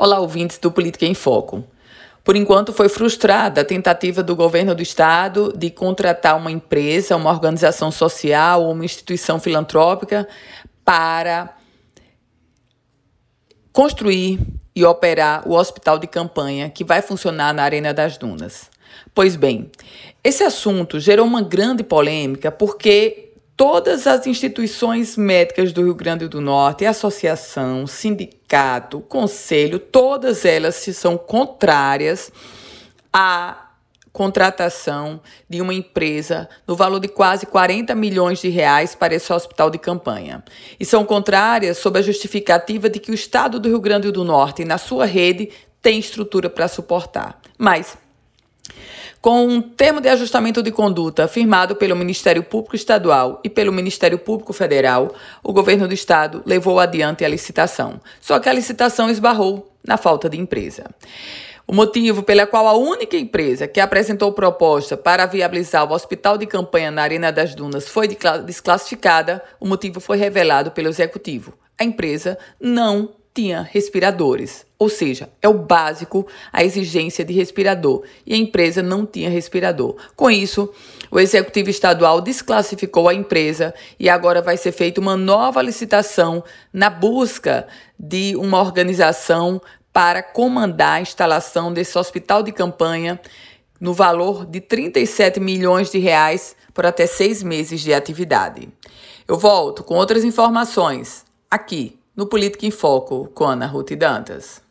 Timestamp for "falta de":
59.96-60.38